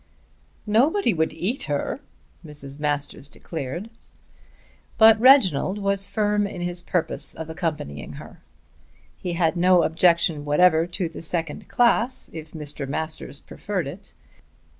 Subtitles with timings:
[0.65, 1.99] "Nobody would eat her,"
[2.43, 2.79] Mrs.
[2.79, 3.91] Masters declared.
[4.97, 8.41] But Reginald was firm in his purpose of accompanying her.
[9.19, 12.89] He had no objection whatever to the second class, if Mr.
[12.89, 14.15] Masters preferred it.